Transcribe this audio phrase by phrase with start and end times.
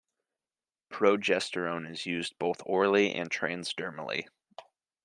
[0.91, 4.25] Progesterone is used both orally and transdermally.